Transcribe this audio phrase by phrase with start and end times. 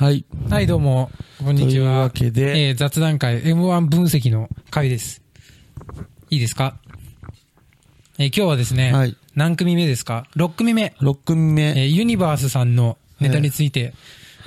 [0.00, 0.24] はい。
[0.48, 1.10] はい、どうも、
[1.44, 1.98] こんにちというは。
[2.00, 5.20] わけでえー雑談会 M1 分析の回です。
[6.30, 6.78] いいですか？
[8.18, 10.94] えー今日はですね、はい何組目ですか ?6 組目。
[11.00, 11.62] 6組目。
[11.82, 13.92] えーユニバースさんのネタについて、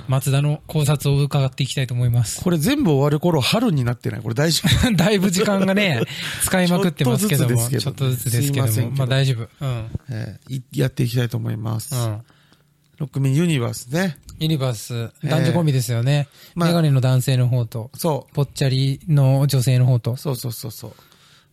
[0.08, 2.42] 松田の考察を伺っていきたいと思います。
[2.42, 4.22] これ全部終わる頃春になってない？
[4.22, 4.90] これ大丈夫？
[4.96, 6.02] だいぶ時間がね、
[6.42, 9.48] 使いまくってますけども、ちちょっとずずつですけども、ままあ大丈夫。
[9.64, 9.86] うん。
[10.10, 11.94] えーいやっていきたいと思います。
[11.94, 12.20] うん。
[13.00, 14.16] 6組目ユニバースね。
[14.38, 16.28] ユニバース、男女コンビですよね。
[16.54, 20.16] まあメガネの男性の方と、そぽっちゃりの女性の方とう。。
[20.16, 20.92] そうそうそうそう。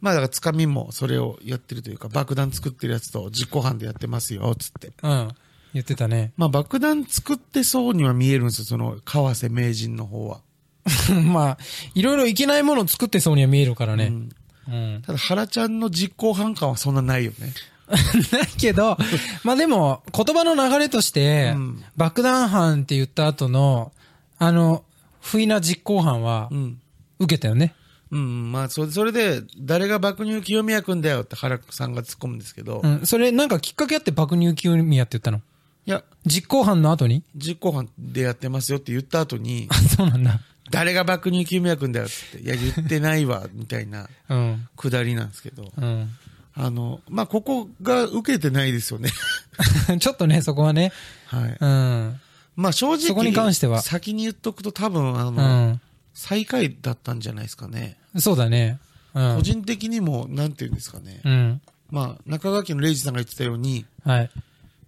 [0.01, 4.91] まあだからつかみもそれをやってるというか、爆弾作ってるやつと実行犯でやってますよ、つって。
[5.03, 5.29] うん。
[5.73, 6.33] 言ってたね。
[6.37, 10.41] まあ爆弾作ってそうには見えるんですよ、その川瀬名人の方は。
[11.25, 11.57] まあ、
[11.93, 14.07] いろいろいけないものを作ってそうには見えるからね。
[14.07, 14.29] うん
[14.67, 15.01] うん。
[15.05, 17.53] ただ原ちゃんの実行犯感はそんなないよね。
[18.31, 18.97] ないけど、
[19.43, 23.91] まあでも、言葉の流れとして、うん爆弾犯って言った後の、
[24.39, 24.83] あの、
[25.21, 26.81] 不意な実行犯はう、ん。
[27.19, 27.75] 受けたよね。
[28.11, 33.05] うん、まあ、それそれで、誰が爆乳清宮くんだよって原さんが突っ込むんですけど、いうん。
[33.05, 35.41] それ、なんかきっかけあって爆乳清宮って言ったの？
[35.85, 37.23] や、実行犯の後に？
[37.35, 40.41] 実行犯でやってますよって言った後にあ、 そうなんだ。
[40.69, 44.67] 誰が爆乳清宮くんだよって、いや、言ってないわ、みたいなうん。
[44.75, 46.09] くだりなんですけど、うん。
[46.53, 49.09] あの、まあ、ここが受けてないですよね。
[49.99, 50.91] ちょっとね、そこはね。
[51.27, 51.57] はい。
[51.59, 52.19] うん。
[52.55, 55.81] まあ、正直、そこに関しては先に言っとくと多分、あうの、ん。
[56.13, 57.97] 最下位だったんじゃないですかね。
[58.17, 58.79] そうだね。
[59.13, 59.35] うん。
[59.37, 61.21] 個人的にも、なんていうんですかね。
[61.23, 61.61] うん。
[61.89, 64.29] まあ、中垣のレイジさんが言ってたように、はい。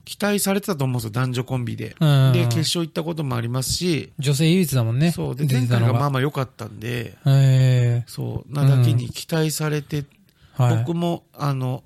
[0.06, 1.96] 期待されてたと思うんですよ、男女コンビで。
[2.00, 5.12] うんで、決勝行ったこともありますし、女性唯一だもんね。
[5.12, 5.36] そう。
[5.36, 6.10] で、出前回がまあ。
[6.10, 8.54] まあ良かったんで、えそう。
[8.54, 10.04] なだけに期待されて、え
[10.54, 10.78] はい。
[10.80, 11.84] 僕も、あの、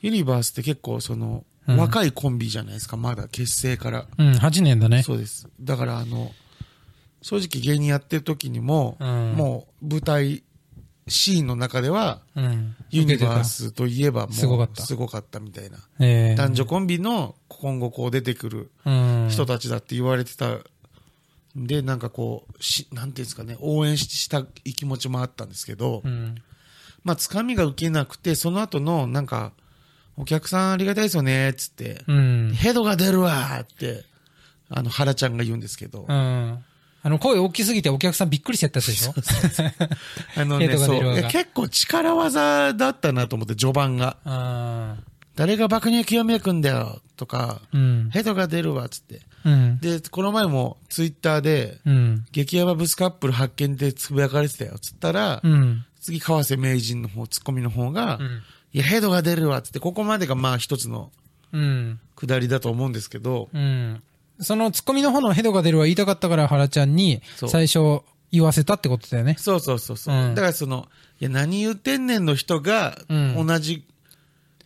[0.00, 4.06] ユニバースって結構その、うん若いコンビじゃないですか、まだ結成から。
[4.18, 5.04] うん、8年だね。
[5.04, 5.48] そうです。
[5.60, 6.32] だからあの、
[7.22, 10.42] 正直芸人やってる時にも、うんもう舞台
[11.10, 12.76] シーンの中では、うん。
[12.90, 15.78] ユニバー受スといえばもう、すごかったすごかったみたいな。
[15.98, 19.28] ええ男女コンビの今後こう出てくるうん。
[19.30, 20.62] 人たちだって言われてたん
[21.56, 26.36] で、なんかこう、し、なんていうんですかね、応援ししたい気持ちもあったんですけど、うん。
[27.04, 29.52] まあ、つかみが受けなくて、その後の、なんか、
[30.16, 32.52] お客さんありがたいですよね、つって、うん。
[32.54, 34.04] ヘドが出るわーって、
[34.68, 36.64] あの、原ちゃんが言うんですけど、うん。
[37.02, 39.14] あの、声大きすぎてお客さんびっくりしちゃったでしょ？
[40.36, 44.18] あのね、そう結構力技だったなと思って、序盤が。
[44.24, 44.96] あ
[45.36, 48.10] 誰が爆乳清宮くんだよ、とか、ーうん。
[48.10, 49.22] ヘドが出るわ、つって。
[49.46, 49.78] うん。
[49.80, 52.26] で、この前もツイッターで、うん。
[52.32, 55.84] 激ヤバブスカップル発見でつぶやかれてたよ、つったら、うん。
[56.00, 58.42] 次、川瀬名人の方、ツッコミの方が、うん。
[58.72, 61.10] いや、ヘドが出るわ、つって、ここまでがまあ一つの
[61.52, 62.00] うん。
[62.16, 64.02] 下りだと思うんですけど、うん。
[64.40, 68.00] そのツッコミの方のヘドが出るは言いたかったから原ちゃんに最初
[68.32, 69.36] 言わせたってことだよね。
[69.38, 70.88] そうそうそうそう、うんだからその、
[71.20, 73.84] いや、何言ってんねんの人が、うん同じ、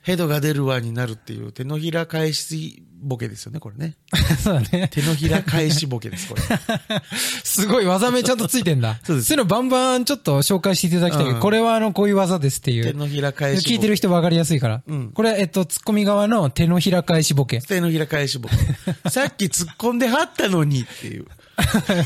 [0.04, 3.96] ヘドが出るわになるっていう手のひら返しボケですよね、これね。
[4.42, 4.88] そうだね。
[4.92, 6.42] 手のひら返しボケです、これ。
[7.42, 9.00] すごい技名ちゃんとついてんだ。
[9.02, 12.84] そうですいうのバンバンちょっと紹介していただきたいけど、うんこれはあの、こういう技ですっていう。
[12.84, 13.66] 手のひら返し。
[13.66, 14.82] 聞いてる人分かりやすいから。
[14.86, 17.60] うんこれは、えっと、ツッコミ側の手のひら返しボケ。
[17.60, 18.56] 手のひら返しボケ。
[19.08, 21.26] さっき突っ込んではったのにっていう。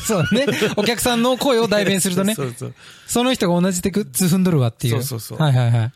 [0.05, 0.45] そうだね。
[0.77, 2.35] お客さんの声を代弁するとね。
[2.35, 2.73] そうそう。
[3.07, 4.93] その人が同じ手靴踏んどるわっていう。
[4.93, 5.91] そうそうそうはいはいはい。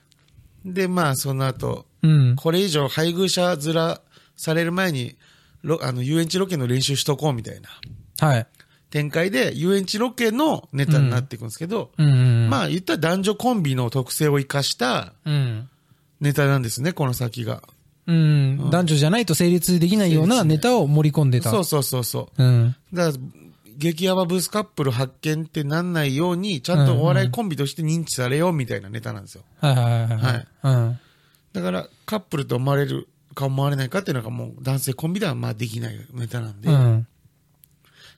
[0.66, 2.36] で、まあ、その後、うん。
[2.36, 4.00] これ以上配偶者面
[4.36, 5.16] される前に、
[5.64, 7.70] ろあの、遊園地ロケの練習しとこうみたいな
[8.20, 8.48] はい。
[8.90, 11.90] 展開で、遊園地ロケのネタになっていくんですけど。
[11.98, 15.70] まあ、言ったら男女コンビの特性を生かしたうん。
[16.20, 17.64] ネタなんですね、この先が。
[18.06, 18.70] うん。
[18.70, 21.50] 男女じゃないと成立できないようなネタを盛り込んでた。
[21.50, 22.44] そうそうそうそう。
[22.44, 22.76] うん。
[22.94, 23.24] だから、
[23.78, 29.44] 激ヤバブースカップル発見ってなんないように、ちゃんとお笑いコンビとして認知されようみたいなネタなんですよ。
[29.60, 30.18] はいはいはい。
[30.18, 30.48] はい。
[30.64, 31.00] うん。
[31.54, 36.70] だから、カップルと思われるか思われないかっていうのがもう男性コンビではまあできないネタなんで。
[36.70, 37.08] うん。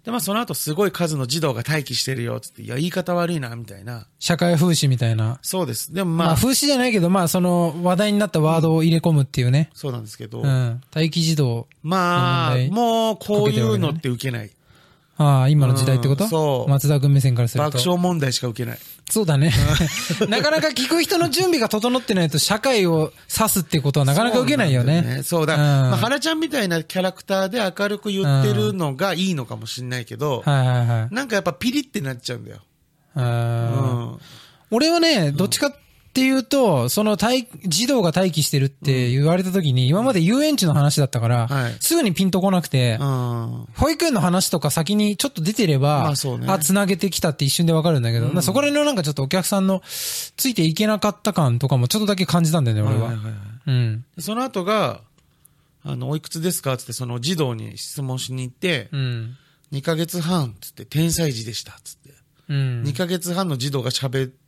[0.03, 4.07] で、まあその後すごい数の児童が待機してるよ、つって、いや、言い方悪いな、みたいな。
[4.19, 5.39] 社会風刺みたいな。
[5.41, 5.93] そうです。
[5.93, 9.71] でもまあ、まあ、風刺じゃないけど、まあ、その話題になったワードを入れ込むっていうね。
[9.73, 10.81] そうなんですけど、うん。
[10.93, 11.67] 待機児童。
[11.81, 14.51] まあもうこういうのって受けない。
[15.17, 16.25] ああ、今の時代ってこと？
[16.25, 17.71] うんそう松田君目線からすると。
[17.71, 18.79] 爆笑問題しか受けない。
[19.09, 19.51] そうだね。
[20.29, 25.21] なかなか聞く人の準備が整ってないと社会を指すってことはなかなか受けないよね。
[25.23, 31.13] そうだ、うんまあ、原ちゃんみたいなキャラクターで明るく言ってるのがいいのかもしれないけど、はいはいはい。
[31.13, 32.61] なんかやっぱピリってなっちゃうんだよ。
[33.15, 34.19] うん。
[34.71, 35.75] 俺はね、どっちかっ
[36.15, 43.67] っていうと、その待児童が待機してるって言われた時に、今まで遊園地の話だったから、はいすぐにピンとこなくて、うん。
[43.75, 53.07] 保育園の話とか先にちょっと出てれば、まあそうねあ、繋げてきたって一瞬でわかるんだけど、まあそこら辺のなんかちょっとお客さんのついていけなかった感とかもちょっとだけ感じたんだよね、俺は。
[53.07, 53.33] はいはいはい
[53.67, 54.05] うん。
[54.15, 55.01] でその後が、
[55.83, 59.37] あの、おいくつですかつって、その児童に質問しに行って、うん。
[59.73, 62.11] 2ヶ月半、つって、天才児でした、つって。
[62.47, 62.83] うん。
[62.83, 64.44] 2ヶ月半の児童が喋って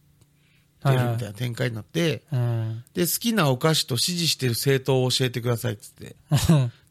[0.95, 2.83] るみたいな展開になって、うん。
[2.93, 6.15] で、好きなお菓子と指示してる政党を教えてください、つって。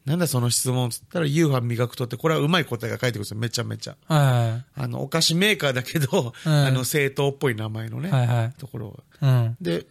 [0.07, 3.97] なんだその質問つったら、夕飯磨くとって、これはうまい答えが書いてくるんですよ、めちゃめちゃ。
[4.07, 8.03] はあの、お菓子メーカーだけど、うんあの、政党っぽい名前のい。
[8.03, 8.53] ね、はいはい。
[8.53, 9.57] ところうん。
[9.61, 9.87] で、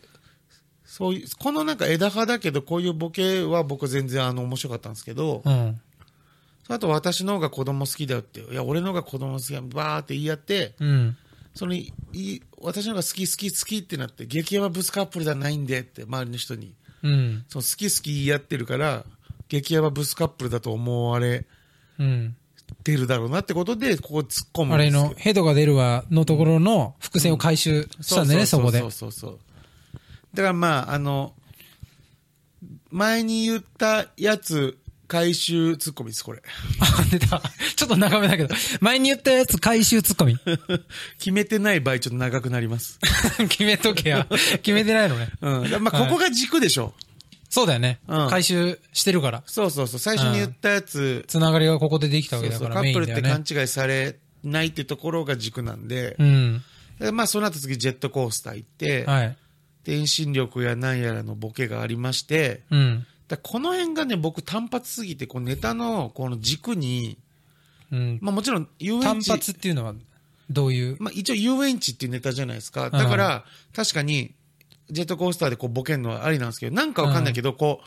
[0.86, 5.82] そういう、このなんか枝葉だけど、こういうボケは僕全然あの面白かったんですけど、うん。
[6.70, 11.18] あと私の方が子供好きだよって、いや、俺の方が子供好きだよ、バーって言い合って、うん。
[11.56, 16.76] そのいい、私の方が好き好き好きってなって、激ヤバブスカップルじゃないんでって、周りの人に。
[17.02, 17.46] うん。
[17.48, 19.06] その好き好き言い合ってるから、
[19.48, 21.46] 激ヤバブスカップルだと思われ
[21.98, 22.36] うん。
[22.84, 28.80] てるだろうなってことで、ここ突っ込むあれんですよの、ヘドが出るわのところの伏線を回収したんだよね、そこで。
[28.80, 29.40] そうそうそう。
[30.34, 31.34] だからまあ、あの、
[32.90, 36.42] 前に言ったやつ、回収ツッコミです、これ。
[36.80, 37.42] あ、 出た。
[37.76, 38.56] ちょっと長めだけど。
[38.82, 40.38] 前に言ったやつ回収ツッコミ。
[41.20, 43.00] 決めてない場合ちょっと長くなります。
[43.50, 44.28] 決めとけや。
[44.30, 45.30] 決めてないのね。
[45.42, 45.84] うん。
[45.84, 46.94] まあ、はいここが軸でしょ。
[47.50, 48.00] そうだよね。
[48.08, 49.44] うん回収してるから。
[49.46, 50.00] そうそうそう。
[50.00, 53.12] 最初に言ったやつ、つながりがここでできたわけだから、そうそうカップル。
[53.12, 56.64] って勘違いされないってところが軸なんで、うん。
[57.00, 59.38] でまあ、その後次ジェットコースター行って、はい。
[59.86, 63.08] 遠心力やなんやらのボケがありまして、うん。
[63.28, 67.18] だこの辺がね、僕単発すぎて、こうネタのこの軸に、
[67.92, 68.20] うん。
[68.22, 69.04] まあもちろん遊園地。
[69.04, 69.96] 単発っていうのは、
[70.50, 70.98] どういう？
[71.00, 72.90] まあ一応遊園地っていうネタじゃないですか。
[72.90, 73.46] だから、
[73.76, 74.34] 確かに、
[74.92, 77.86] ジェットコースターでこうボケるのはありなんですけど、なんかわかんないけど、こう、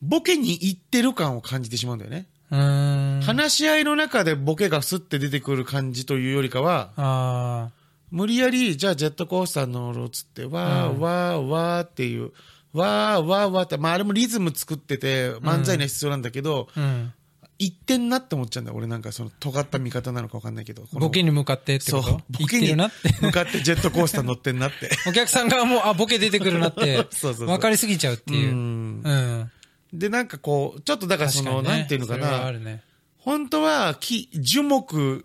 [0.00, 2.26] ボケに行ってる感を感じてしまうんだよね。
[2.50, 7.70] 話し合いの中でボケがスッて出てくる感じというよりかは、あ
[8.10, 12.32] 無理やり、じゃあジェットコースター乗ろうっつって、わー、うんわー、わーっていう、
[12.78, 16.80] わー、わー、わーって、まああれもリズム作ってて、漫才には必要なんだけど、あ。
[16.80, 17.12] うん。
[17.60, 18.76] 言ってんなって思っちゃうんだよ。
[18.78, 20.84] 俺なんかその尖った見方なのかわかんないけど。
[20.92, 22.10] ボケに向かってってそうこと？
[22.12, 23.12] 言ってボケにるなって。
[23.20, 24.90] 向かってジェットコースター乗ってんなって。
[25.08, 28.54] お客さんがもう、あ、ボケ出てくるなって そうそうそう、分かりすぎちゃうっていうう。
[28.54, 29.50] んうん。
[29.92, 32.84] で、なんかこう、ちょっとだからその、ねなんていうのかな、るね。
[33.16, 35.24] 本当は木、樹木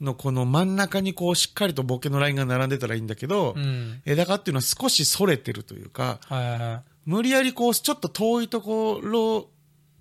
[0.00, 4.00] のこの真ん中にこう、しっかりとボケのラインが並んでたらいいんだけど、うん。
[4.04, 6.82] 枝葉っていうのは少し逸れてるというか、はいはいはい。
[7.04, 9.48] 無理やりこう、ちょっと遠いところ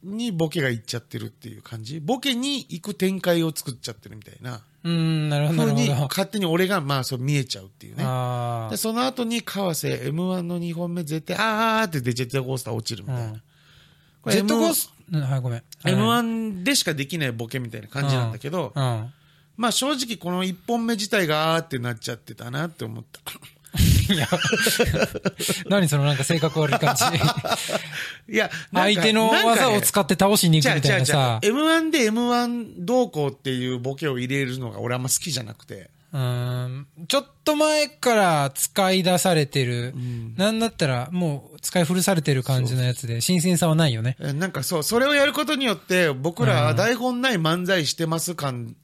[0.03, 1.99] にボケが行っちゃってるっていう感じ？
[1.99, 4.61] ボケに行く展開を作っちゃってるみたいな。
[4.83, 5.89] うん、なるほど、に。
[5.89, 8.03] 勝手に俺がまあそう見えちゃうっていうね。
[8.05, 13.15] あで、その後に川瀬 M1 の2本目絶対、あーってでジェットコースター落ちるみあ。
[13.15, 13.31] たいな。
[13.31, 13.41] うん。
[14.21, 15.63] これジェットコー M1 ス、うんはい、ごめん。
[15.83, 19.13] M1 でしかできないボケみたいな感じなんだけど、うん。
[19.57, 23.19] まあ正直この1本目自体があーってなっちゃってたなって思った。
[24.13, 24.27] いや、
[25.69, 27.03] 何そのなんか性格悪い感じ。
[28.33, 31.39] いや、相手の技を使って倒しに行くみたいなさ。
[31.43, 35.89] M1 で M1 同行っていうボケを入れるのが俺あんま好きじゃなくて。
[36.13, 39.93] うーんちょっと前から使い出されてる、
[40.37, 44.15] なんだったらもう使い古されてる感じのやつで、新鮮さはないよね。
[44.21, 48.75] えなんかそう、それをやることによって、僕ら台本ない漫才してます感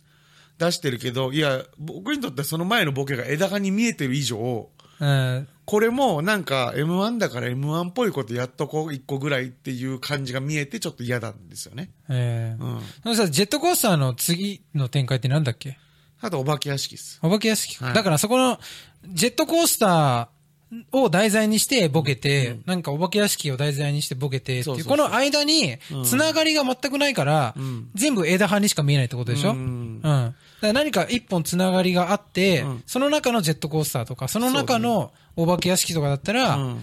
[0.63, 5.47] 出してるけど、いや、僕にとってはその前のボケが枝葉に見えてる以上、うん。
[5.65, 11.89] これもなんか M1 だから M1 っぽいことやっとこう一個ぐらいっていう感じが見えてちょっと嫌なんですよね。
[12.09, 12.63] ええ。
[13.05, 13.15] うん。
[13.15, 15.77] さ、ジェットコースターの次の展開ってなんだっけ？
[16.21, 17.19] あとお化け屋敷です。
[17.21, 17.93] お化け屋敷か、はい。
[17.93, 18.59] だからそこの、
[19.07, 27.89] ジェットコースターを題材にしてボケて、なんかお化け屋敷を題材にしてボケてっていう、この間に、つながりが全くないから、ん。
[27.93, 30.35] 全部枝葉にしか見えないってことでしょ、ううん
[30.71, 36.79] 何か一本つながりがあって、うんその中のジェットコースターとか、その中のお化け屋敷とかだったら、うん。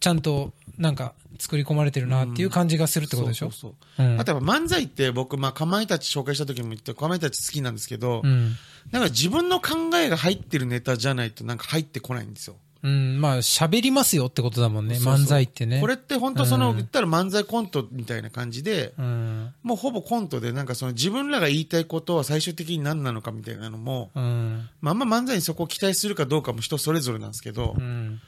[0.00, 8.54] ちゃんとなんか作り込まれてるなっていう感じがするってことでしょ、そうそうそううんあとやっぱ漫才って僕、まあ、かまいたち紹介した時も言って、かまいたち好きなんですけど、うん。
[8.90, 12.56] なんか自分の考えが入ってるネタじゃないとなんか入ってこないんですよ。
[12.84, 15.80] うん、まあ喋りますよってことだもんね、そうそう漫才ってね。
[15.80, 19.54] これって本当その、うん言ったら漫才コントみたいな感じで、うん。
[19.62, 24.68] もうほぼコントでなんかその自分らが言いたいことは最終的に何なのかみたいなのも、うん。
[24.82, 28.20] まあ、あんま漫才にそこを期待するかどうかも人それぞれなんですけど、うん。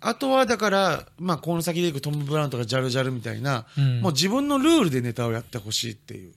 [0.00, 6.32] あとはだから、まあ、この先でいくトム・ブラウンとかジャルジャルみたいな、うんもう自分のルールでネタをやってほしいっていう。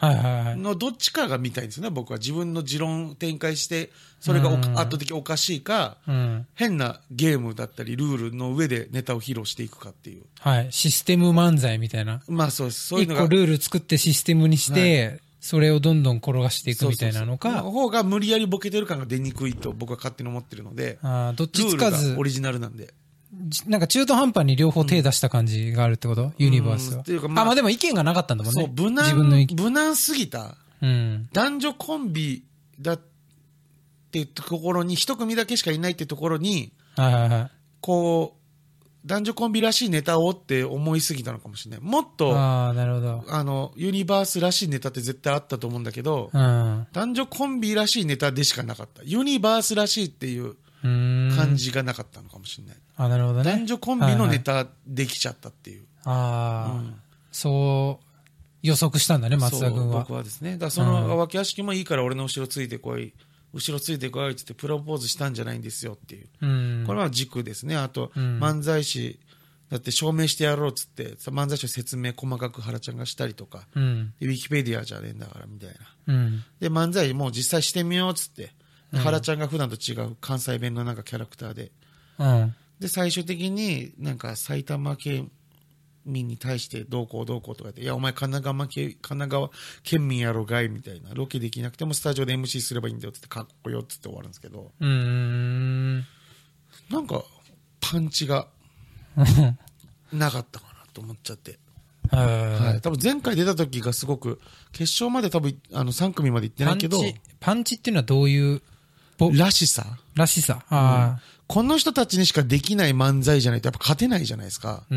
[0.00, 2.18] のどっちかが見たいんですよね、僕は。
[2.18, 3.90] 自分の持論展開して、
[4.20, 6.46] それが圧倒的おかしいか、うん。
[6.54, 10.24] 変なゲームだったり、ルールの上でネタを披露していくかっていう。
[10.40, 10.68] はい。
[10.70, 12.22] システム漫才みたいな。
[12.28, 12.86] まあそうです。
[12.86, 13.26] そういうのが。
[13.26, 22.92] ルール作ってシステムにして、それをどんどん転がしていくみたいなのそうそうかそう、方が無理やりボケてる感が出にくいと僕は勝手に思ってるので、あーどっちつかずがオ、リジナルなんで。
[23.32, 27.00] じなんか中途半端に両方手出した感じがあるってこと、ユニバースは。
[27.00, 28.62] っていうかまああ、まあでも意見がなかったんだもんね。
[28.62, 29.62] そう、無自分の意難、見。
[29.64, 30.56] 無難すぎた。
[30.80, 31.28] うん。
[31.32, 32.44] 男女コンビ
[32.80, 33.00] だっ
[34.10, 37.50] ていうところに、一組だけしかいないってところに、はいはいはい。
[37.80, 38.38] こう、
[39.06, 41.80] 男女コンビらしいネタをって思いすぎたのかもしれない。
[41.80, 43.24] もっと、あああ、なるほど。
[43.44, 46.86] の、ユニバースらしいネタって絶対あったと思うんだけど、うん。
[46.92, 49.02] 男女コンビらしいネタでしかなかった。
[49.04, 50.56] ユニバースらしいっていう。
[50.82, 52.76] 感じがなかったのかもしれない。
[52.96, 53.44] あ、なるほどね。
[53.44, 55.84] 男女コンビのネタできちゃったっていう。
[56.04, 56.94] ああ、うん
[57.30, 58.04] そう
[58.62, 60.00] 予測したんだね、松田君そうは。
[60.00, 60.52] 僕はですね。
[60.52, 63.12] だからその脇屋敷もいいから俺の後ろついてこい。
[63.54, 66.28] 後ろついてこいって言ってプロポーズしたんじゃないんですよっていう。
[66.40, 66.84] うん。
[66.86, 67.76] これは軸ですね。
[67.76, 69.20] あと、うん漫才師、
[69.70, 74.12] だって証明してやろうっつって、さ漫才師の説明細かく原ちゃんがしたりとか、うん。
[74.20, 76.14] でウィキペディアじゃねえんだからみたいな。
[76.14, 76.44] うん。
[76.60, 78.52] で、漫才もう実際してみようっつって、で
[78.92, 81.72] 原ちゃんが普段と違う関西弁のなんかキャラクターで、
[82.18, 82.54] うん。
[82.80, 85.30] で、最終的になんか埼玉県
[86.04, 89.50] 民に対してどうこうどうこうとか言って、いや、お前神奈川県、神奈川
[89.82, 95.98] 県民やろがいみたいな、ロケできなくてもスタジオで MC すればいいんだよってって、かっこよってって終わるんですけど、うーん。
[96.90, 97.24] なんか
[97.80, 98.48] パンチが
[100.12, 101.58] なかったかなと思っちゃって。
[102.10, 102.80] ははい。
[102.80, 104.40] 多分前回出た時がすごく、
[104.72, 108.62] 決勝まで多分、あの、3組まで行ってないけど、パンチ、パンチっていうのはどういう、
[109.18, 109.84] ぼらしさ
[110.14, 110.64] らしさ。
[110.70, 114.82] あこの人たちにしかできない漫才じゃないとやっぱ勝てないじゃないですか。
[114.90, 114.94] こ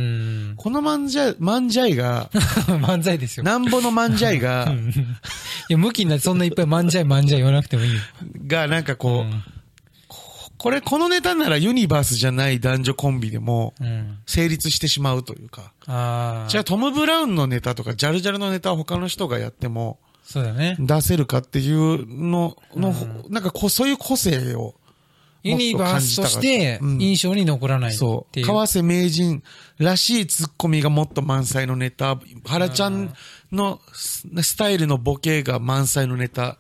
[0.70, 2.30] の漫才、漫才が、
[2.68, 3.46] 漫才ですよ。
[3.46, 4.70] なんぼの漫才が、
[5.70, 8.02] いや、向きになってそんないっぱい漫才漫才言わなくてもいいよ。
[8.48, 9.44] が、なんかこう、うん
[10.62, 14.20] これ、このネタならユニバースじゃない男女コンビでもうん。
[14.28, 15.72] 成立してしまうというか。
[15.88, 16.50] ああ。
[16.50, 20.78] じゃあトム・ブラウンのネタとかジャルジャルのネタを他の人がやってもそうだね。
[20.80, 22.94] 出せるかっていうのの、
[23.30, 24.76] なんかこうそういう個性を。
[25.44, 27.94] ユニバースとしてうん印象に残らないう。
[27.94, 28.42] そう。
[28.44, 29.42] 川瀬名人
[29.80, 33.14] らしいツッコミがもっと満載のネタ、原ちゃん
[33.52, 36.58] のススタイルのボケが満載のネタ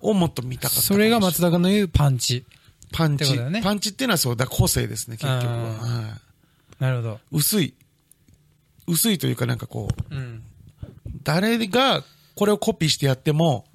[0.00, 2.44] をもっと見たかったかそれが松田君の言うパンチ。
[2.92, 5.52] パンチ、ねパンチっていうのはそうだ、個性ですね、結局は。
[5.52, 6.30] あはい
[6.80, 7.20] なるほど。
[7.30, 7.74] 薄い。
[8.86, 10.42] 薄いというかなんかこう、うん。
[11.22, 12.02] 誰が
[12.40, 13.66] これをコピーしてやっても、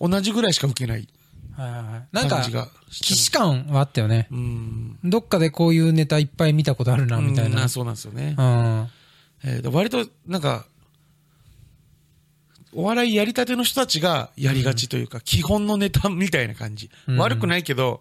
[0.00, 0.10] うん。
[0.10, 1.06] 同じぐらいしか受けない
[1.52, 2.08] はいはいはい。
[2.10, 2.42] なんか
[2.90, 4.28] 既視感はあったよね。
[4.30, 4.34] う。
[4.34, 4.98] うん。
[5.04, 7.64] どっかでこういうネタいっぱい見たことあるな、みたいな。
[7.64, 8.34] うんそうなんですよね。
[8.38, 8.88] うん。
[9.44, 10.64] えーで割と、なんか、
[12.72, 16.88] お笑いやりたての人たちがやりがちというか、基本のネタみたいな感じ。
[17.08, 18.00] うん悪くないけど、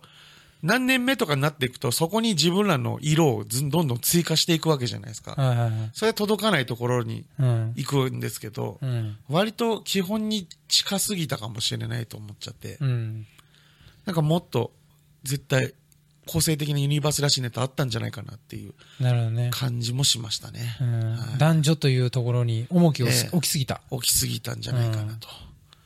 [0.64, 5.34] 何年目とかになっていくと、そこに自分らの色をずんどんどん追加していくわけじゃないですか。
[5.36, 5.72] はいはいはい。
[5.94, 7.74] それは届かないところにうん。
[7.76, 9.18] 行くんですけど、うん。
[9.30, 13.28] 割と基本に近すぎたかもしれないと思っちゃって、うん。
[14.06, 14.72] なんかもっと
[15.24, 15.74] 絶対
[16.26, 18.74] 個性的なユニバースらしいネタあったんじゃないかなっていう。
[19.52, 20.78] 感じもしましたね。
[20.82, 23.82] うんはい男女というところに重きをしええ置きすぎた。
[23.92, 25.28] 起きすぎたんじゃないかなと。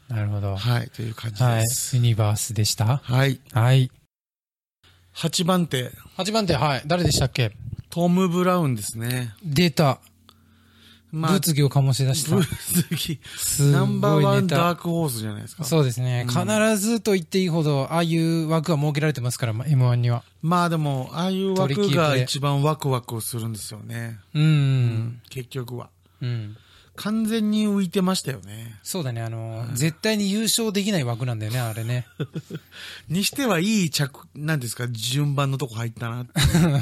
[0.08, 0.56] なるほど。
[0.56, 1.68] はい、という感じはいで。
[1.68, 1.96] す。
[1.96, 2.98] ユニバースでした。
[2.98, 3.40] はい。
[3.54, 3.90] はい。
[5.16, 6.84] 8番手、8番手、はい。
[6.86, 7.52] 誰でしたっけ？
[7.90, 9.34] トム・ブラウンですね。
[9.44, 10.00] 出た。
[11.12, 12.38] ま物議を醸し出した。
[12.38, 12.48] 物
[12.90, 13.20] 議。
[13.36, 15.66] すナンバーワンダークホースじゃないですか。
[15.66, 16.26] そうですね。
[16.30, 16.46] 必
[16.78, 20.24] ずと言っていいほど、ああいう枠が設けられてますから、ま M1 には。
[20.42, 24.20] まあでも、ああいう枠が一番ワクワクするんですよね。
[24.34, 24.44] うん。
[24.44, 25.22] うん。
[25.30, 25.90] 結局は。
[26.22, 26.56] うん。
[27.02, 28.78] 完全に浮いてましたよね。
[28.84, 32.06] そうだね、あの、絶対に優勝できない枠なんだよね、あれね。
[33.10, 36.32] にしてはいい着、なんですか、順番のとこ入ったなって。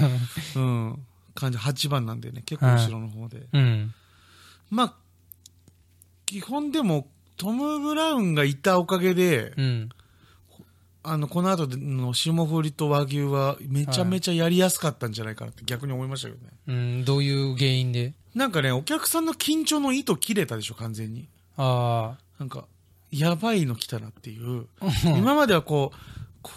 [0.59, 1.05] うん。
[1.35, 3.47] 感じ、8番なんでね、結構後ろの方で。
[3.53, 3.93] うん。
[4.69, 4.93] まあ、
[6.25, 9.89] 基本でも、トム・ブラウンがいたおかげで、うん。
[11.11, 16.51] あの、この後の霜降りと和牛はめちゃめちゃやりやすかったんじゃないかなって逆に思いましたけどね。
[16.67, 18.13] うん、どういう原因で？
[18.35, 21.27] なんかね、お客さんの緊張の糸切れたでしょ、完全に。
[21.57, 22.65] あなんか、
[23.11, 24.67] やばいの来たなっていう。
[24.79, 24.87] あ。
[25.17, 25.97] 今まではこう、
[26.41, 26.51] こ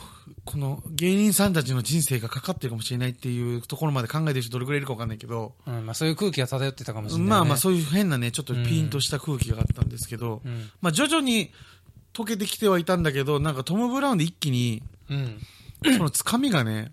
[0.44, 7.30] この芸人さんたちの人生がかかってるかもしれないっていうところまで考えてる人どれくらいいるかわかんないけど、うん、まあそういう空気が漂ってたかもしれない、ね。
[7.30, 10.70] まあまあそういう変なね、ちょっとピンとした空気があったんですけど、うん。
[10.80, 11.52] まあ徐々に
[12.12, 15.38] 溶けてきてはいたんだけど、なんかトム・ブラウンで一気に、うん。
[15.84, 16.92] そのつかみがね、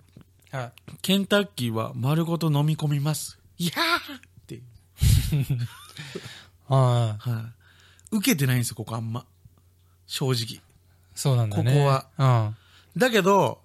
[0.52, 0.72] はい。
[1.02, 3.38] ケンタッキーは丸ごと飲み込みます。
[3.58, 4.64] いやーって いう。
[6.70, 7.52] あは
[8.12, 8.16] い。
[8.16, 9.26] 受けてないんですよ、ここあんま。
[10.08, 10.62] 正直。
[11.14, 11.72] そうなんだね。
[11.74, 12.54] ここはは。
[12.98, 13.62] だけど、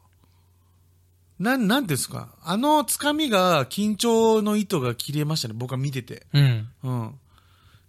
[1.39, 2.35] なん、なんですか。
[2.43, 5.55] あのつかみが緊張の糸が切れましたね。
[5.57, 6.27] 僕は見てて。
[6.33, 6.69] うん。
[6.83, 7.01] うん。
[7.01, 7.21] うん。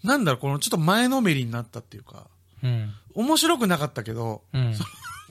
[0.03, 2.27] なんだろう、このちょっと前のめりになったっていうか。
[2.65, 2.93] うん。
[3.13, 4.74] 面白くなかったけど、うん。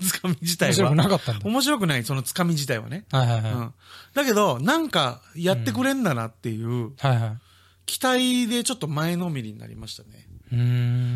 [0.01, 0.71] つかみ自体は。
[0.71, 1.49] 面白くなかったんだ。
[1.49, 3.05] 面白くない、そのつかみ自体はね。
[3.11, 3.53] はいはいはい。
[3.53, 3.75] うん。
[4.15, 7.39] だけど、なんか、やってくれんだなっていう、はいはい。
[7.87, 10.27] 期待でちょっと前のめりになりましたね。
[10.53, 10.59] うー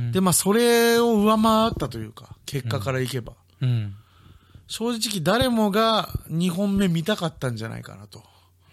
[0.08, 0.12] ん。
[0.12, 3.34] で、まあ、それを上回ったというか、結果からいけば。
[3.60, 3.94] うん。
[4.66, 8.22] 正直誰もが2本目見たかったんじゃないかなと。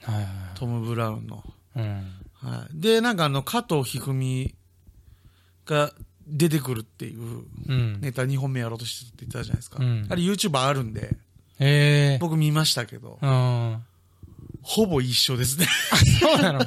[0.02, 0.25] はいはい。
[0.56, 1.44] トム・ブラウンの。
[1.75, 2.12] うん。
[2.34, 2.80] はい。
[2.80, 4.56] で、なんかあの、加藤一二
[5.66, 5.94] 三が
[6.27, 8.01] 出てくるっていううん。
[8.01, 9.77] ネタ2本目やろうとしてたって言ってたじゃないですか。
[9.79, 11.15] うんあれ YouTube あるんで、
[11.60, 13.84] ええ僕見ましたけど、うん。
[14.62, 15.67] ほぼ一緒ですね。
[16.20, 16.65] そうなの？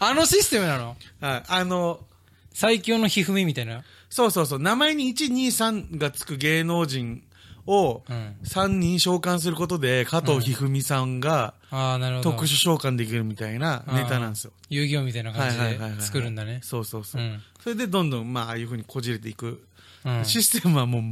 [0.00, 0.96] あのシステムなの？
[1.20, 1.42] はい。
[1.48, 1.98] あの、
[2.52, 3.82] 最強のひふみみたいな？
[4.10, 5.46] そうそうそう、名前に1、2、
[5.92, 7.24] 3がつく芸能人
[7.66, 8.36] をうん。
[8.44, 11.54] 3人召喚することで、加藤一二三さんが。
[12.22, 14.52] 特殊召喚できるみたいなネタなんですよ。
[14.70, 16.60] 遊戯王みたいな感じで作るんだね。
[16.62, 17.24] そうそうそうう。
[17.24, 17.42] ん。
[17.62, 19.64] それでどんどん、まあ、ああいうふうにこじれていく。
[20.04, 20.24] うん。
[20.24, 21.02] システムはもう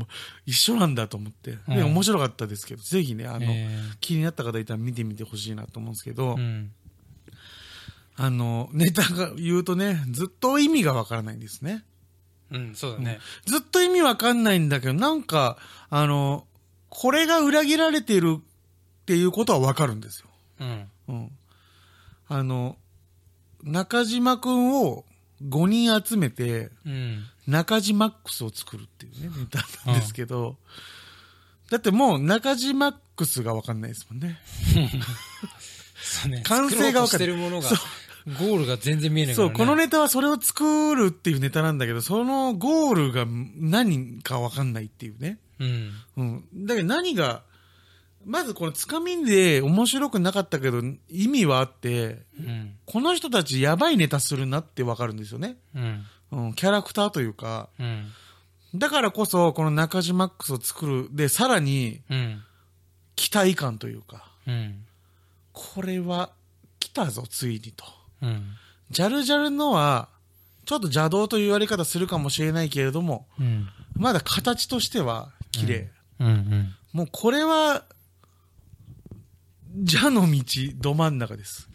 [0.47, 1.53] 一緒なんだと思って。
[1.53, 3.69] で、うん面白かったですけど、ぜひね、あの、え
[4.01, 6.73] 気になった方いたら見てみてほしいなと思うんですけど、ーうん。
[8.17, 11.85] あの、ネタが言うとね、ずっと意味がわからないんですね。
[12.51, 13.19] うん、そうだね。
[13.45, 15.59] ずっと意味わかんないんだけど、なんか、
[15.91, 16.47] あの、
[16.89, 20.29] これが裏切られてるっていうことはわかるんですよ。
[20.61, 20.91] うん。
[21.09, 21.31] うん。
[22.29, 22.77] あの、
[23.63, 25.05] 中島くんを
[25.45, 27.25] 5人集めて、うん。
[27.47, 30.57] 中島ックスを作るっていうね、 ネタなんですけど、
[31.71, 34.41] だってもう中島ックスがわかんないですもんね。
[36.29, 36.43] ね。
[36.45, 37.79] 完成が分かる作ろうとしてるものがそう、
[38.35, 39.53] ゴールが全然見えないかそう。
[39.53, 43.27] このネタはそれを作るっていうネタなんだけど、そのゴールが
[43.57, 45.39] 何かわかんないっていうね。
[45.59, 45.93] うん。
[46.17, 46.67] うん。
[46.67, 47.43] だけど何が、
[48.27, 52.77] まずこのつかみで面白くなかったけど、意味はあって、うん。
[52.85, 55.57] この人たちやばいネタするなってわかるんですよね。
[55.75, 56.05] うん。
[56.33, 57.69] うん、キャラクターというか。
[57.79, 58.11] うん。
[58.75, 61.09] だからこそ、この中島ックスを作る。
[61.13, 62.43] で、さらに、うん。
[63.15, 64.29] 期待感というか。
[64.49, 64.85] うん。
[65.53, 66.31] これは、
[66.81, 67.85] 来たぞ、ついにと。
[68.23, 68.45] うん。
[68.91, 70.09] ジャルジャルのは、
[70.65, 73.69] ちょっと邪道という言われ方するかもしれないけれども、うん。
[73.95, 75.91] まだ形としては綺麗。
[76.19, 76.27] うん。
[76.27, 76.75] うん。
[76.93, 77.85] もうこれは、
[79.85, 80.43] 蛇の道、
[80.77, 81.69] ど真ん中です。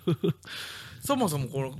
[1.02, 1.78] そもそもこの、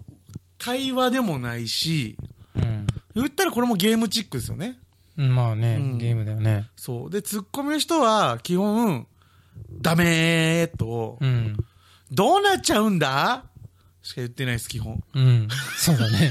[0.58, 2.16] 会話でもないし、
[2.56, 2.86] うん。
[3.14, 4.78] 言ったらこれもゲームチックですよね。
[5.16, 5.34] うん。
[5.34, 6.68] まあね、うんゲームだよね。
[6.76, 7.10] そう。
[7.10, 9.06] で、ツッコミの人は、基本、
[9.80, 11.56] ダメーと、うん。
[12.10, 13.44] どうなっちゃうんだ？
[14.02, 15.02] しか言ってないです、基本。
[15.14, 15.48] うん。
[15.76, 16.30] そうだね。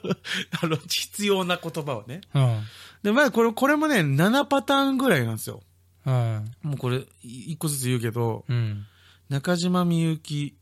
[0.62, 2.22] あの、必要な言葉はね。
[2.34, 2.60] うん。
[3.02, 5.62] で、まあ、これ、これもね、7パターンぐらいなんですよ。
[6.06, 6.44] うん。
[6.62, 8.84] もうこれ、い一個ずつ言うけど、うん。
[9.28, 10.56] 中島みゆき、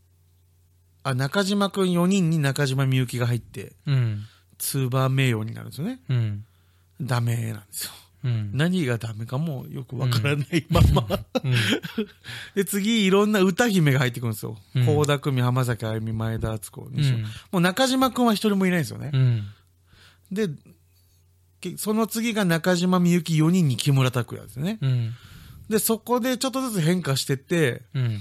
[1.03, 4.25] あ、中島くん4人に中島みゆきが入って、うん。
[4.59, 6.01] ツーバー名誉になるんですよね。
[6.09, 6.45] うん。
[7.01, 7.93] ダメなんですよ。
[8.25, 8.51] うん。
[8.53, 11.07] 何がダメかもよくわからないまま。
[11.43, 11.55] うん。
[12.55, 14.59] で、次、いろんな歌姫が入ってくるんですよ。
[14.75, 19.19] うん倖田來未、浜崎あゆみ、前田敦子、うんもう中島くんは一人もいないんですよねう。
[19.19, 19.47] ん。
[20.31, 20.49] で、
[21.61, 24.79] けその次が中島みゆき4人に木村拓哉ですね。
[24.81, 25.15] うん。
[25.71, 28.19] で、そこでちょっとずつ変化してって、うん。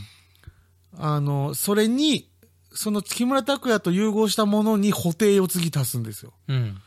[0.98, 2.30] あの、それに、
[2.72, 6.34] その木村拓哉と融合したものに補定を次足すんですよ。
[6.48, 6.78] うん。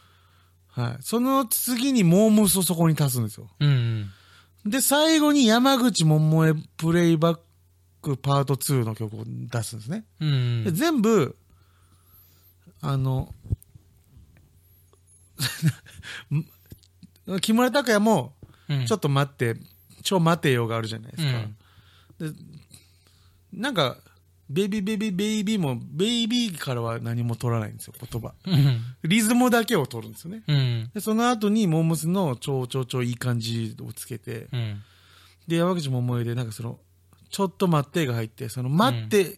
[0.69, 0.97] はい。
[1.01, 3.51] その次にモームスをそこに足すんですよ。
[3.59, 4.09] うん。
[4.65, 7.41] で、最後に山口百恵プレイバッ
[8.01, 10.05] クパート2の曲を出すんですね。
[10.21, 10.65] うん。
[10.65, 11.37] で全部、
[12.81, 13.35] あの、
[17.41, 18.37] 木村拓哉も、
[18.69, 18.87] うん。
[18.87, 19.57] ちょっと待って、
[20.03, 21.49] ちょ待てよがあるじゃないですか。
[22.19, 22.31] で
[23.53, 23.99] なんか、
[24.49, 28.35] ベイビーベイビーベイビーも、ベイビーからは何も取らないんですよ、言葉。
[28.47, 28.81] うん。
[29.03, 30.43] リズムだけを取るんですよね。
[30.47, 30.91] うん。
[30.93, 34.83] で、その後に、モームスの超超超いい感じをつけて、うん。
[35.49, 36.79] で、山口百恵で、なんかその、
[37.31, 39.37] ちょっと待ってが入って、その、待ってっ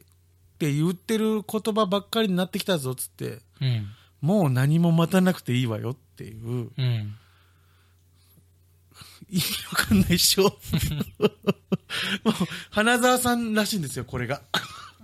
[0.58, 3.86] て言ってる言葉ばっかりになってきたぞ、つって、うん。
[4.20, 7.16] もう何も待たなくていいわよっていう、うん。
[9.28, 10.44] 意味わかんないっしょ。
[12.24, 12.34] もう、
[12.70, 14.42] 花沢さんらしいんですよ、これが。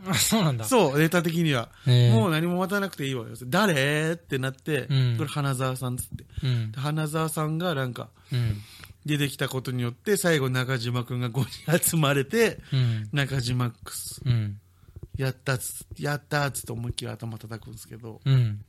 [0.07, 0.65] あ、そうなんだ。
[0.65, 1.71] そう、ネタ的には。
[1.87, 3.35] もう何も待たなくていいわよ。
[3.47, 4.13] 誰？
[4.13, 6.25] ってなって、うんこれ花沢さんつって。
[6.43, 6.81] うんで。
[6.81, 8.61] 花沢さんがなんか、うん。
[9.07, 13.09] 出てきたことによって、最後中島くんが5人集まれて、うん。
[13.13, 14.61] 中島ックス、うん。
[15.17, 18.65] やったっつ、やったっつって思いっきり頭叩くんですけど、うん。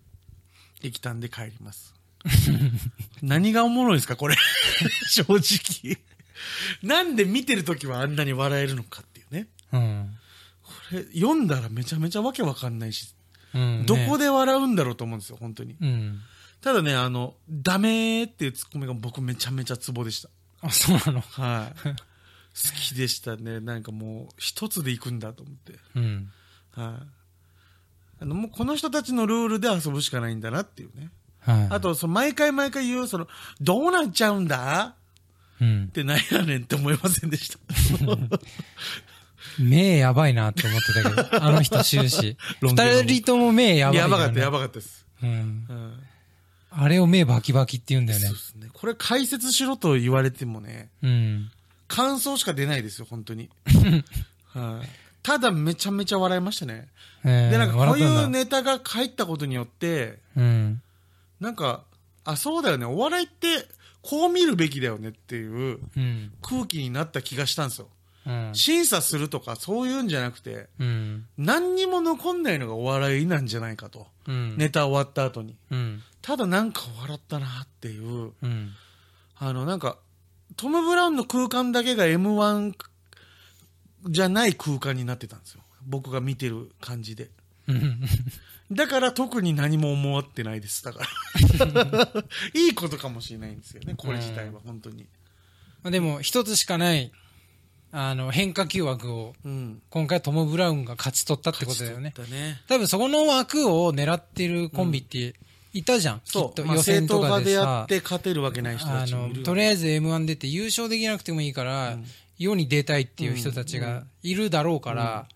[0.81, 1.93] できたんで帰ります。
[3.21, 4.35] 何がおもろいですか、これ？
[5.09, 5.97] 正直。
[6.83, 9.47] なんで見てるときはあんなに笑えるのかっていうね。
[9.71, 10.17] うん。
[10.63, 13.13] これ、読んだらめちゃめちゃわけわかんないし、
[13.53, 13.85] うん。
[13.85, 15.75] どこでで笑うんだろうと思うんですよ、本当に。
[15.79, 16.21] うん。
[16.61, 20.29] ただね、あの、ダメーっていうツッコミが僕めちゃめちゃツボでした。
[20.61, 21.21] あ、そうなの？
[21.21, 21.89] はい。
[21.89, 21.95] 好
[22.79, 23.59] きでしたね。
[23.59, 25.79] なんかもう、一つで行くんだと思って。
[25.95, 26.31] うん。
[26.71, 27.07] はい。
[28.21, 31.09] あの、もうこの人たちのルールで遊ぶしかないんだなっていうね。
[31.41, 31.67] はい。
[31.69, 33.27] あと、その毎回毎回言う、その、
[33.59, 34.95] どうなっちゃうんだ？
[35.59, 35.87] うんっ。
[35.87, 37.59] てなんやねんって思いませんでした。
[39.59, 42.37] 目やばいなって思ってたけど、あの人終始。
[42.61, 44.13] 二人とも目やばいよね。
[44.13, 45.05] やばかった、やばかったです。
[45.21, 45.29] うん。
[45.29, 45.33] う
[45.73, 45.93] ん。
[46.71, 48.35] あれを目バキバキって言うんだよねそう。
[48.35, 48.67] ですね。
[48.71, 51.51] これ解説しろと言われてもね、うん。
[51.87, 53.49] 感想しか出ないですよ、本当に。
[54.53, 54.87] はい。
[55.21, 56.87] ただめちゃめちゃ笑いましたね。
[57.23, 60.81] えーで、なんかこういうんネタが入ったことによって、うん。
[61.41, 61.83] なんか、
[62.23, 63.67] あ、そうだよね、お笑いって
[64.01, 66.31] こう見るべきだよねっていううん。
[66.41, 67.89] 空気になった気がしたんですよ。
[68.25, 68.49] うん。
[68.53, 71.25] 審査するとかそういうんじゃなくて、うん。
[71.37, 74.07] 何にも残んないのがお笑いなんじゃないかと。
[74.27, 74.57] うん。
[74.57, 75.55] ネタ終わった後に。
[75.71, 76.03] うん。
[76.21, 78.71] ただなんか笑ったなっていう、うん。
[79.37, 79.97] あのなんか、
[80.57, 82.73] トム・ブラウンの空間だけが M1
[84.09, 85.61] じゃない空間になってたんですよ。
[85.83, 87.29] 僕が見てる感じで。
[87.67, 88.01] うん。
[88.71, 90.83] だから特に何も思ってないです。
[90.83, 92.23] だから。
[92.55, 95.07] いいことかもしれないんですよね、これ自体は、本当に。
[95.83, 97.11] まあでも、一つしかない、
[97.91, 99.81] あの、変化球枠を、うん。
[99.89, 102.13] 今回トム・ブラウンが勝ち取ったってことだよね。
[102.29, 102.61] ね。
[102.67, 105.35] 多分そこの枠を狙ってるコンビって
[105.73, 106.21] いたじゃん。
[106.23, 106.47] そう。
[106.49, 107.87] きっとまあ予選とかでやさっ。
[107.87, 111.97] て勝てるわけない人たちもいる、とりあえず M1 出て優勝できなくてもいいから、
[112.37, 115.27] 世に出たいっていう人たちがいるだろうから、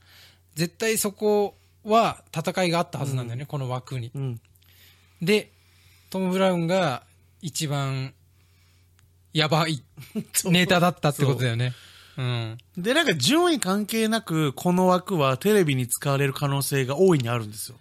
[0.55, 4.11] 絶対そこは戦いがあったはずなんだよね、この枠に。
[4.13, 4.41] うん。
[5.21, 5.51] で、
[6.09, 7.03] トム・ブラウンが
[7.41, 8.13] 一番
[9.33, 9.83] やばい
[10.45, 11.73] ネタだったってことだよね。
[12.17, 12.57] うん。
[12.77, 17.77] で、なんか順位関係なく、この枠はテレビに使われる可能性が大いにあるんですよ。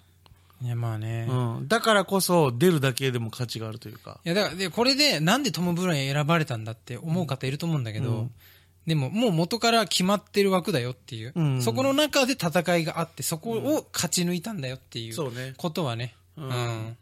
[0.63, 1.27] いや、まあね。
[1.29, 1.69] うん。
[1.69, 4.21] だからこそ、出るだけでも価値があるというか。
[4.25, 8.31] いや、だから、で、これで、なんでトム・ブラウン選ばれたんだって思う方いると思うんだけど、うん
[8.87, 15.55] でも、もう元から決まってる枠だよっていう、うんそこの中で戦いがあって、そこを勝ち抜いたんだよっていう。
[15.57, 16.97] ことはね、ううんん。